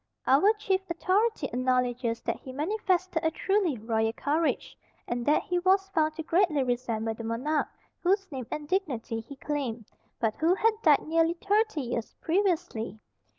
[0.25, 4.75] Our chief authority acknowledges that he manifested a truly royal courage,
[5.07, 7.69] and that he was found to greatly resemble the monarch
[8.01, 9.85] whose name and dignity he claimed,
[10.19, 12.99] but who had died nearly thirty years previously.